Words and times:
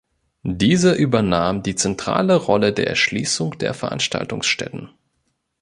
Dieser 0.41 0.95
übernahm 0.95 1.61
die 1.61 1.75
zentrale 1.75 2.35
Rolle 2.35 2.73
der 2.73 2.87
Erschließung 2.87 3.59
der 3.59 3.75
Veranstaltungsstätten. 3.75 4.89